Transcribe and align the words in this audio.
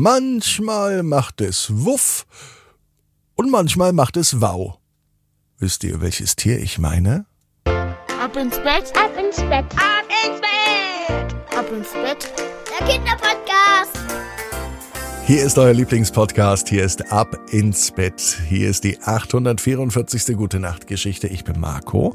Manchmal 0.00 1.02
macht 1.02 1.40
es 1.40 1.72
Wuff 1.84 2.24
und 3.34 3.50
manchmal 3.50 3.92
macht 3.92 4.16
es 4.16 4.40
Wow. 4.40 4.78
Wisst 5.58 5.82
ihr, 5.82 6.00
welches 6.00 6.36
Tier 6.36 6.60
ich 6.60 6.78
meine? 6.78 7.26
Ab 7.64 8.36
ins 8.36 8.58
Bett, 8.58 8.92
Ab 8.96 9.10
ins 9.18 9.38
Bett. 9.38 9.64
ab 9.74 10.06
ins 10.24 10.40
Bett, 10.40 11.58
ab 11.58 11.66
ins 11.76 11.92
Bett. 11.94 12.32
Der 12.78 12.86
Kinderpodcast. 12.86 13.98
Hier 15.26 15.42
ist 15.42 15.58
euer 15.58 15.74
Lieblingspodcast. 15.74 16.68
Hier 16.68 16.84
ist 16.84 17.10
Ab 17.10 17.36
ins 17.50 17.90
Bett. 17.90 18.20
Hier 18.48 18.70
ist 18.70 18.84
die 18.84 19.00
844. 19.02 20.36
Gute 20.36 20.60
Nacht 20.60 20.86
Geschichte. 20.86 21.26
Ich 21.26 21.42
bin 21.42 21.58
Marco. 21.58 22.14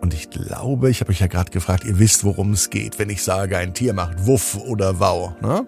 Und 0.00 0.14
ich 0.14 0.30
glaube, 0.30 0.88
ich 0.88 1.02
habe 1.02 1.10
euch 1.10 1.20
ja 1.20 1.26
gerade 1.26 1.50
gefragt, 1.50 1.84
ihr 1.84 1.98
wisst, 1.98 2.24
worum 2.24 2.52
es 2.52 2.70
geht, 2.70 2.98
wenn 2.98 3.10
ich 3.10 3.22
sage, 3.22 3.58
ein 3.58 3.74
Tier 3.74 3.92
macht 3.92 4.26
Wuff 4.26 4.56
oder 4.56 4.98
Wow. 4.98 5.34
Ne? 5.42 5.66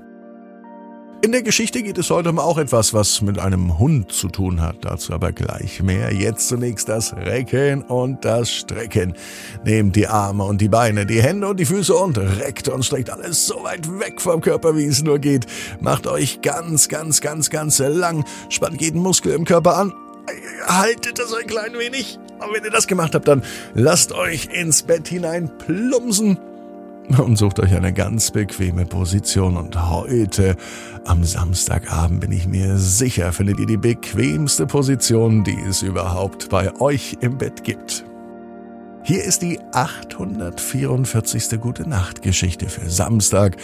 In 1.27 1.33
der 1.33 1.43
Geschichte 1.43 1.83
geht 1.83 1.99
es 1.99 2.09
heute 2.11 2.31
um 2.31 2.39
auch 2.39 2.57
etwas, 2.57 2.95
was 2.95 3.21
mit 3.21 3.41
einem 3.41 3.81
Hund 3.81 4.13
zu 4.13 4.29
tun 4.29 4.61
hat. 4.61 4.77
Dazu 4.83 5.13
aber 5.13 5.33
gleich 5.33 5.83
mehr. 5.83 6.15
Jetzt 6.15 6.47
zunächst 6.47 6.89
das 6.89 7.17
Recken 7.17 7.83
und 7.83 8.25
das 8.25 8.49
Strecken. 8.49 9.13
Nehmt 9.65 9.97
die 9.97 10.07
Arme 10.07 10.45
und 10.45 10.61
die 10.61 10.69
Beine, 10.69 11.05
die 11.05 11.21
Hände 11.21 11.49
und 11.49 11.59
die 11.59 11.65
Füße 11.65 11.93
und 11.97 12.17
reckt 12.17 12.69
und 12.69 12.85
streckt 12.85 13.11
alles 13.11 13.45
so 13.45 13.65
weit 13.65 13.99
weg 13.99 14.21
vom 14.21 14.41
Körper, 14.41 14.77
wie 14.77 14.85
es 14.85 15.03
nur 15.03 15.19
geht. 15.19 15.47
Macht 15.81 16.07
euch 16.07 16.43
ganz, 16.43 16.87
ganz, 16.87 17.21
ganz, 17.21 17.51
ganz 17.51 17.81
lang. 17.81 18.25
Spannt 18.49 18.81
jeden 18.81 19.03
Muskel 19.03 19.33
im 19.33 19.45
Körper 19.45 19.79
an. 19.79 19.93
Haltet 20.69 21.19
es 21.19 21.35
ein 21.35 21.49
klein 21.49 21.73
wenig. 21.77 22.21
Und 22.39 22.55
wenn 22.55 22.63
ihr 22.63 22.71
das 22.71 22.87
gemacht 22.87 23.17
habt, 23.17 23.27
dann 23.27 23.43
lasst 23.75 24.13
euch 24.13 24.49
ins 24.53 24.85
Bett 24.85 25.09
hinein 25.09 25.51
plumpsen 25.59 26.39
und 27.19 27.37
sucht 27.37 27.61
euch 27.61 27.75
eine 27.75 27.93
ganz 27.93 28.31
bequeme 28.31 28.85
Position. 28.87 29.57
Und 29.57 29.91
heute, 29.91 30.57
am 31.05 31.25
Samstagabend, 31.25 32.21
bin 32.21 32.33
ich 32.33 32.47
mir 32.47 32.77
sicher, 32.77 33.33
findet 33.33 33.61
ihr 33.61 33.67
die 33.67 33.77
bequemste 33.77 34.67
Position, 34.67 35.45
die 35.45 35.59
es 35.69 35.83
überhaupt 35.83 36.49
bei 36.51 36.75
euch 36.81 37.17
im 37.21 37.39
Bett 37.39 37.65
gibt. 37.65 38.05
Hier 39.03 39.23
ist 39.23 39.43
die 39.43 39.61
844. 39.73 41.61
Gute 41.61 41.89
Nacht 41.89 42.23
Geschichte 42.23 42.69
für 42.69 42.91
Samstag, 42.91 43.57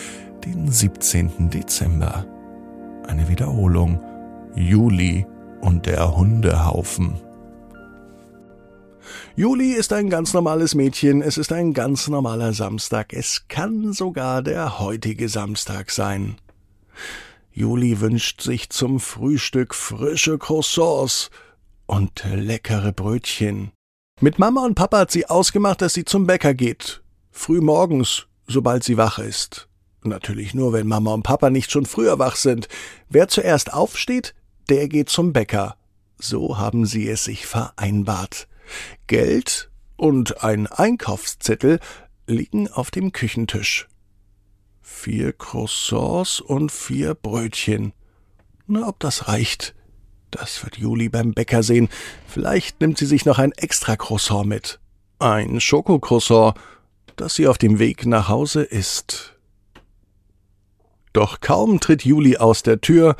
den 0.44 0.70
17. 0.70 1.50
Dezember. 1.50 2.24
Eine 3.08 3.28
Wiederholung. 3.28 4.00
Juli 4.54 5.26
und 5.60 5.86
der 5.86 6.16
Hundehaufen. 6.16 7.31
Juli 9.36 9.72
ist 9.72 9.92
ein 9.92 10.10
ganz 10.10 10.32
normales 10.34 10.74
Mädchen, 10.74 11.22
es 11.22 11.38
ist 11.38 11.52
ein 11.52 11.72
ganz 11.72 12.08
normaler 12.08 12.52
Samstag, 12.52 13.12
es 13.12 13.46
kann 13.48 13.92
sogar 13.92 14.42
der 14.42 14.78
heutige 14.78 15.28
Samstag 15.28 15.90
sein. 15.90 16.36
Juli 17.52 18.00
wünscht 18.00 18.40
sich 18.40 18.70
zum 18.70 19.00
Frühstück 19.00 19.74
frische 19.74 20.38
Croissants 20.38 21.30
und 21.86 22.24
leckere 22.24 22.92
Brötchen. 22.92 23.72
Mit 24.20 24.38
Mama 24.38 24.64
und 24.64 24.74
Papa 24.74 25.00
hat 25.00 25.10
sie 25.10 25.26
ausgemacht, 25.26 25.82
dass 25.82 25.94
sie 25.94 26.04
zum 26.04 26.26
Bäcker 26.26 26.54
geht. 26.54 27.02
Früh 27.30 27.60
morgens, 27.60 28.26
sobald 28.46 28.84
sie 28.84 28.96
wach 28.96 29.18
ist. 29.18 29.68
Natürlich 30.04 30.54
nur, 30.54 30.72
wenn 30.72 30.86
Mama 30.86 31.12
und 31.12 31.22
Papa 31.22 31.50
nicht 31.50 31.70
schon 31.70 31.86
früher 31.86 32.18
wach 32.18 32.36
sind. 32.36 32.68
Wer 33.08 33.28
zuerst 33.28 33.72
aufsteht, 33.72 34.34
der 34.68 34.88
geht 34.88 35.08
zum 35.08 35.32
Bäcker. 35.32 35.76
So 36.18 36.58
haben 36.58 36.86
sie 36.86 37.08
es 37.08 37.24
sich 37.24 37.46
vereinbart. 37.46 38.48
Geld 39.06 39.70
und 39.96 40.42
ein 40.42 40.66
Einkaufszettel 40.66 41.80
liegen 42.26 42.68
auf 42.68 42.90
dem 42.90 43.12
Küchentisch. 43.12 43.88
Vier 44.80 45.32
Croissants 45.32 46.40
und 46.40 46.72
vier 46.72 47.14
Brötchen. 47.14 47.92
Na, 48.66 48.88
ob 48.88 48.98
das 49.00 49.28
reicht? 49.28 49.74
Das 50.30 50.64
wird 50.64 50.78
Juli 50.78 51.08
beim 51.08 51.34
Bäcker 51.34 51.62
sehen. 51.62 51.88
Vielleicht 52.26 52.80
nimmt 52.80 52.98
sie 52.98 53.06
sich 53.06 53.24
noch 53.24 53.38
ein 53.38 53.52
extra 53.52 53.96
Croissant 53.96 54.46
mit. 54.46 54.80
Ein 55.18 55.60
Schokocroissant, 55.60 56.54
das 57.16 57.34
sie 57.34 57.46
auf 57.46 57.58
dem 57.58 57.78
Weg 57.78 58.06
nach 58.06 58.28
Hause 58.28 58.62
isst. 58.62 59.36
Doch 61.12 61.40
kaum 61.40 61.80
tritt 61.80 62.04
Juli 62.04 62.38
aus 62.38 62.62
der 62.62 62.80
Tür, 62.80 63.16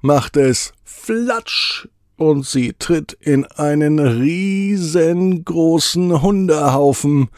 macht 0.00 0.36
es 0.36 0.72
Flatsch 0.84 1.88
und 2.16 2.46
sie 2.46 2.74
tritt 2.78 3.12
in 3.20 3.44
einen 3.44 3.98
riesengroßen 3.98 6.22
Hundehaufen. 6.22 7.28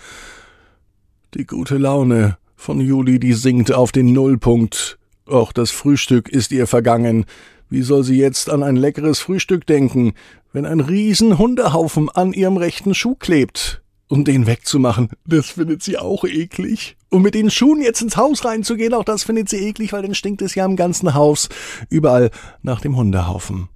Die 1.34 1.47
gute 1.47 1.78
Laune 1.78 2.37
von 2.56 2.81
Juli, 2.81 3.19
die 3.19 3.34
sinkt 3.34 3.72
auf 3.72 3.92
den 3.92 4.12
Nullpunkt. 4.12 4.98
Auch 5.26 5.53
das 5.53 5.70
Frühstück 5.70 6.28
ist 6.28 6.53
ihr 6.53 6.66
vergangen. 6.66 7.25
Wie 7.69 7.82
soll 7.82 8.04
sie 8.04 8.16
jetzt 8.16 8.48
an 8.48 8.62
ein 8.62 8.76
leckeres 8.76 9.19
Frühstück 9.19 9.66
denken, 9.66 10.14
wenn 10.53 10.66
ein 10.66 10.81
riesen 10.81 11.38
Hundehaufen 11.38 12.08
an 12.08 12.32
ihrem 12.32 12.56
rechten 12.56 12.94
Schuh 12.94 13.16
klebt? 13.16 13.82
Um 14.08 14.25
den 14.25 14.47
wegzumachen, 14.47 15.08
das 15.26 15.50
findet 15.50 15.82
sie 15.82 15.98
auch 15.98 16.25
eklig. 16.25 16.97
Und 17.10 17.22
mit 17.22 17.34
den 17.34 17.50
Schuhen 17.50 17.82
jetzt 17.82 18.03
ins 18.03 18.16
Haus 18.16 18.44
reinzugehen, 18.44 18.94
auch 18.94 19.03
das 19.03 19.25
findet 19.25 19.48
sie 19.48 19.66
eklig, 19.66 19.93
weil 19.93 20.03
dann 20.03 20.14
stinkt 20.14 20.43
es 20.43 20.54
ja 20.54 20.64
im 20.64 20.76
ganzen 20.76 21.14
Haus 21.14 21.48
überall 21.91 22.31
nach 22.62 22.81
dem 22.81 22.97
Hundehaufen. 22.97 23.69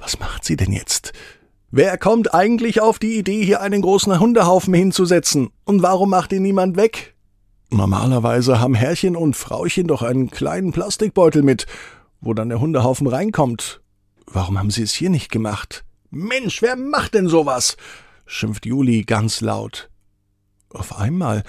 Was 0.00 0.18
macht 0.18 0.44
sie 0.44 0.56
denn 0.56 0.72
jetzt? 0.72 1.12
Wer 1.70 1.96
kommt 1.98 2.34
eigentlich 2.34 2.80
auf 2.80 2.98
die 2.98 3.16
Idee, 3.16 3.44
hier 3.44 3.60
einen 3.60 3.82
großen 3.82 4.18
Hundehaufen 4.18 4.74
hinzusetzen? 4.74 5.50
Und 5.64 5.82
warum 5.82 6.10
macht 6.10 6.32
ihn 6.32 6.42
niemand 6.42 6.76
weg? 6.76 7.14
Normalerweise 7.70 8.58
haben 8.58 8.74
Herrchen 8.74 9.14
und 9.14 9.36
Frauchen 9.36 9.86
doch 9.86 10.02
einen 10.02 10.30
kleinen 10.30 10.72
Plastikbeutel 10.72 11.42
mit, 11.42 11.66
wo 12.20 12.34
dann 12.34 12.48
der 12.48 12.60
Hundehaufen 12.60 13.06
reinkommt. 13.06 13.80
Warum 14.26 14.58
haben 14.58 14.70
sie 14.70 14.82
es 14.82 14.92
hier 14.92 15.10
nicht 15.10 15.30
gemacht? 15.30 15.84
Mensch, 16.10 16.60
wer 16.62 16.74
macht 16.74 17.14
denn 17.14 17.28
sowas? 17.28 17.76
schimpft 18.26 18.66
Juli 18.66 19.02
ganz 19.02 19.40
laut. 19.40 19.90
Auf 20.70 20.98
einmal 20.98 21.44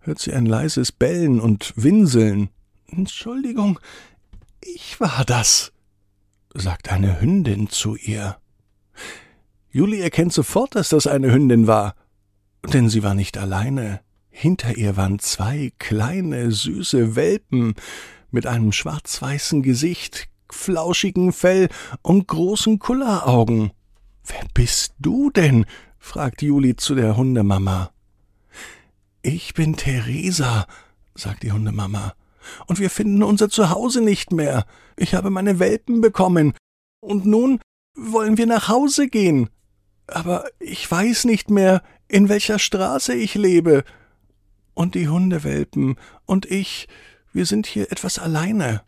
hört 0.00 0.18
sie 0.18 0.32
ein 0.34 0.46
leises 0.46 0.92
Bellen 0.92 1.40
und 1.40 1.72
Winseln. 1.76 2.50
Entschuldigung, 2.90 3.78
ich 4.60 5.00
war 5.00 5.24
das, 5.26 5.72
sagt 6.54 6.90
eine 6.90 7.20
Hündin 7.20 7.68
zu 7.68 7.96
ihr. 7.96 8.38
Juli 9.70 10.00
erkennt 10.00 10.32
sofort, 10.32 10.76
dass 10.76 10.88
das 10.88 11.06
eine 11.06 11.32
Hündin 11.32 11.66
war, 11.66 11.96
denn 12.72 12.88
sie 12.88 13.02
war 13.02 13.14
nicht 13.14 13.36
alleine. 13.36 14.00
Hinter 14.30 14.76
ihr 14.76 14.96
waren 14.96 15.18
zwei 15.18 15.72
kleine, 15.78 16.50
süße 16.50 17.16
Welpen 17.16 17.74
mit 18.30 18.46
einem 18.46 18.72
schwarz-weißen 18.72 19.62
Gesicht, 19.62 20.28
flauschigen 20.50 21.32
Fell 21.32 21.68
und 22.02 22.28
großen 22.28 22.78
Kulleraugen. 22.78 23.72
Wer 24.24 24.44
bist 24.54 24.94
du 24.98 25.30
denn? 25.30 25.66
fragt 25.98 26.42
Juli 26.42 26.76
zu 26.76 26.94
der 26.94 27.16
Hundemama. 27.16 27.90
Ich 29.22 29.54
bin 29.54 29.76
Theresa, 29.76 30.66
sagt 31.14 31.42
die 31.42 31.52
Hundemama, 31.52 32.14
und 32.66 32.78
wir 32.78 32.90
finden 32.90 33.22
unser 33.22 33.48
Zuhause 33.48 34.00
nicht 34.00 34.32
mehr. 34.32 34.64
Ich 34.96 35.14
habe 35.14 35.30
meine 35.30 35.58
Welpen 35.58 36.00
bekommen, 36.00 36.54
und 37.04 37.26
nun 37.26 37.60
wollen 37.94 38.38
wir 38.38 38.46
nach 38.46 38.68
Hause 38.68 39.08
gehen. 39.08 39.50
Aber 40.06 40.46
ich 40.58 40.90
weiß 40.90 41.26
nicht 41.26 41.50
mehr, 41.50 41.82
in 42.08 42.28
welcher 42.28 42.58
Straße 42.58 43.14
ich 43.14 43.34
lebe. 43.34 43.84
Und 44.72 44.94
die 44.94 45.08
Hundewelpen 45.08 45.96
und 46.24 46.46
ich, 46.46 46.88
wir 47.32 47.46
sind 47.46 47.66
hier 47.66 47.92
etwas 47.92 48.18
alleine. 48.18 48.82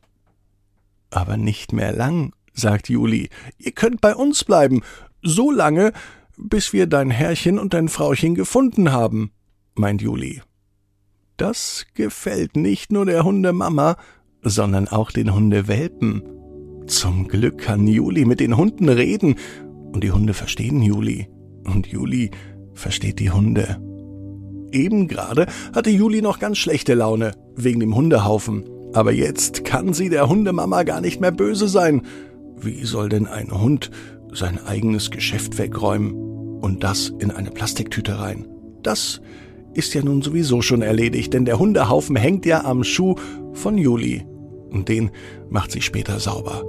Aber 1.10 1.36
nicht 1.36 1.72
mehr 1.72 1.92
lang, 1.92 2.34
sagt 2.54 2.88
Juli. 2.88 3.28
Ihr 3.58 3.72
könnt 3.72 4.00
bei 4.00 4.14
uns 4.14 4.44
bleiben, 4.44 4.82
so 5.22 5.50
lange, 5.50 5.92
bis 6.36 6.72
wir 6.72 6.86
dein 6.86 7.10
Herrchen 7.10 7.58
und 7.58 7.74
dein 7.74 7.88
Frauchen 7.88 8.34
gefunden 8.34 8.92
haben, 8.92 9.30
meint 9.74 10.02
Juli. 10.02 10.42
Das 11.36 11.84
gefällt 11.92 12.56
nicht 12.56 12.92
nur 12.92 13.04
der 13.04 13.24
Hundemama, 13.24 13.96
sondern 14.42 14.88
auch 14.88 15.10
den 15.10 15.34
Hundewelpen. 15.34 16.22
Zum 16.86 17.28
Glück 17.28 17.58
kann 17.58 17.86
Juli 17.86 18.24
mit 18.24 18.40
den 18.40 18.56
Hunden 18.56 18.88
reden, 18.88 19.34
und 19.92 20.02
die 20.02 20.12
Hunde 20.12 20.32
verstehen 20.32 20.80
Juli, 20.82 21.28
und 21.64 21.86
Juli 21.86 22.30
versteht 22.72 23.18
die 23.18 23.30
Hunde. 23.30 23.78
Eben 24.72 25.08
gerade 25.08 25.46
hatte 25.74 25.90
Juli 25.90 26.22
noch 26.22 26.38
ganz 26.38 26.56
schlechte 26.58 26.94
Laune 26.94 27.32
wegen 27.54 27.80
dem 27.80 27.94
Hundehaufen, 27.94 28.64
aber 28.94 29.12
jetzt 29.12 29.64
kann 29.64 29.92
sie 29.92 30.08
der 30.08 30.28
Hundemama 30.28 30.84
gar 30.84 31.02
nicht 31.02 31.20
mehr 31.20 31.32
böse 31.32 31.68
sein. 31.68 32.02
Wie 32.58 32.84
soll 32.84 33.10
denn 33.10 33.26
ein 33.26 33.50
Hund 33.50 33.90
sein 34.32 34.58
eigenes 34.64 35.10
Geschäft 35.10 35.58
wegräumen 35.58 36.12
und 36.60 36.82
das 36.82 37.12
in 37.18 37.30
eine 37.30 37.50
Plastiktüte 37.50 38.18
rein? 38.18 38.46
Das 38.82 39.20
ist 39.76 39.94
ja 39.94 40.02
nun 40.02 40.22
sowieso 40.22 40.62
schon 40.62 40.82
erledigt, 40.82 41.34
denn 41.34 41.44
der 41.44 41.58
Hundehaufen 41.58 42.16
hängt 42.16 42.46
ja 42.46 42.64
am 42.64 42.84
Schuh 42.84 43.14
von 43.52 43.78
Juli. 43.78 44.24
Und 44.70 44.88
den 44.88 45.10
macht 45.48 45.72
sie 45.72 45.82
später 45.82 46.18
sauber. 46.18 46.64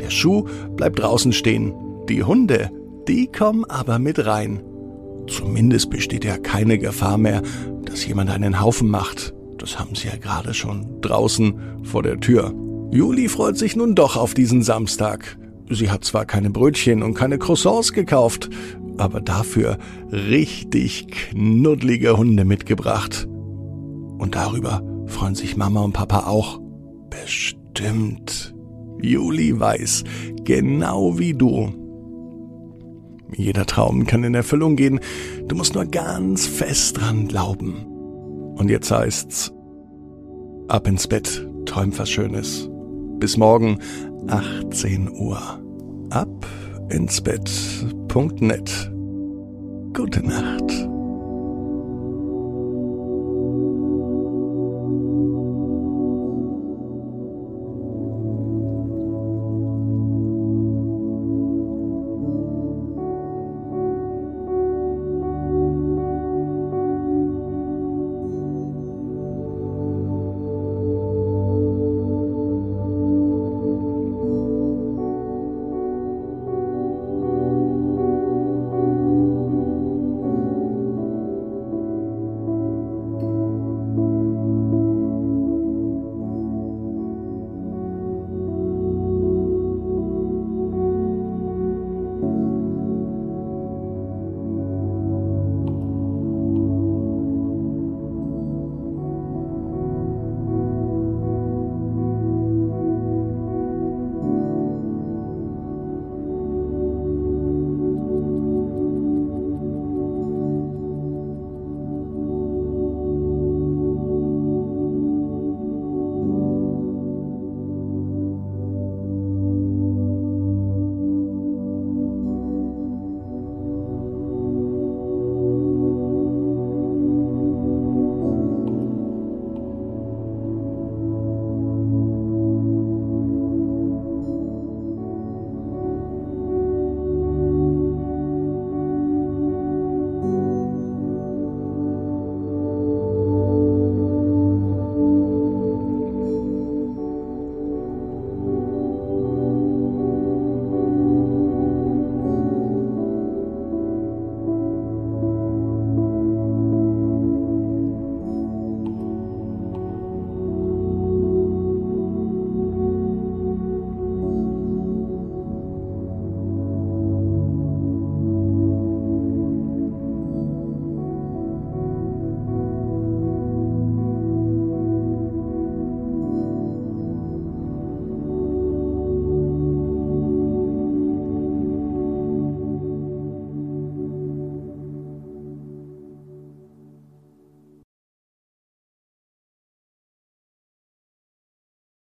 Der 0.00 0.10
Schuh 0.10 0.46
bleibt 0.76 0.98
draußen 0.98 1.32
stehen. 1.32 1.74
Die 2.08 2.24
Hunde, 2.24 2.70
die 3.08 3.26
kommen 3.26 3.64
aber 3.66 3.98
mit 3.98 4.26
rein. 4.26 4.62
Zumindest 5.28 5.90
besteht 5.90 6.24
ja 6.24 6.36
keine 6.38 6.78
Gefahr 6.78 7.18
mehr, 7.18 7.42
dass 7.84 8.06
jemand 8.06 8.30
einen 8.30 8.60
Haufen 8.60 8.88
macht. 8.88 9.34
Das 9.58 9.78
haben 9.78 9.94
sie 9.94 10.08
ja 10.08 10.16
gerade 10.16 10.54
schon 10.54 11.00
draußen 11.00 11.84
vor 11.84 12.02
der 12.02 12.18
Tür. 12.18 12.52
Juli 12.90 13.28
freut 13.28 13.56
sich 13.56 13.76
nun 13.76 13.94
doch 13.94 14.16
auf 14.16 14.34
diesen 14.34 14.62
Samstag. 14.62 15.38
Sie 15.70 15.90
hat 15.90 16.04
zwar 16.04 16.26
keine 16.26 16.50
Brötchen 16.50 17.02
und 17.02 17.14
keine 17.14 17.38
Croissants 17.38 17.92
gekauft, 17.92 18.50
aber 19.02 19.20
dafür 19.20 19.78
richtig 20.10 21.08
knuddelige 21.08 22.16
Hunde 22.16 22.44
mitgebracht. 22.44 23.26
Und 24.18 24.36
darüber 24.36 24.82
freuen 25.06 25.34
sich 25.34 25.56
Mama 25.56 25.82
und 25.82 25.92
Papa 25.92 26.26
auch. 26.26 26.60
Bestimmt. 27.10 28.54
Juli 29.00 29.58
weiß, 29.58 30.04
genau 30.44 31.18
wie 31.18 31.34
du. 31.34 31.72
Jeder 33.34 33.66
Traum 33.66 34.06
kann 34.06 34.22
in 34.24 34.34
Erfüllung 34.34 34.76
gehen. 34.76 35.00
Du 35.48 35.56
musst 35.56 35.74
nur 35.74 35.86
ganz 35.86 36.46
fest 36.46 37.00
dran 37.00 37.26
glauben. 37.26 37.86
Und 38.56 38.70
jetzt 38.70 38.92
heißt's, 38.92 39.52
ab 40.68 40.86
ins 40.86 41.08
Bett, 41.08 41.48
träum 41.66 41.98
was 41.98 42.10
Schönes. 42.10 42.68
Bis 43.18 43.36
morgen, 43.36 43.78
18 44.28 45.10
Uhr. 45.10 45.40
Ab 46.10 46.46
ins 46.90 47.20
Bett.net. 47.20 48.91
Gute 49.94 50.22
Nacht. 50.22 50.91